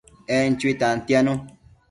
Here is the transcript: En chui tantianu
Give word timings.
En 0.37 0.51
chui 0.63 0.73
tantianu 0.81 1.31